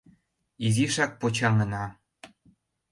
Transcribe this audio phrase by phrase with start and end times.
[0.65, 1.83] Изишак почаҥына.